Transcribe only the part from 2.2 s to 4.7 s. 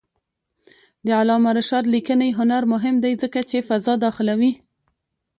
هنر مهم دی ځکه چې فضا داخلوي.